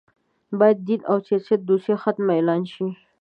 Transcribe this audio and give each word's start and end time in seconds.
باید 0.59 0.79
دین 0.87 1.01
او 1.11 1.17
سیاست 1.27 1.59
دوسیه 1.67 1.95
ختمه 2.03 2.33
اعلان 2.35 2.61
شي 2.71 2.87